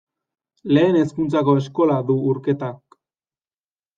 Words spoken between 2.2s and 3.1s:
Urketak.